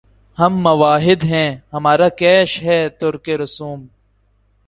[0.37, 3.79] ہم موّحد ہیں‘ ہمارا کیش ہے ترکِ رسوم